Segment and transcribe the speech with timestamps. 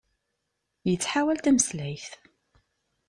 [0.89, 2.09] Yettḥawal tameslayt.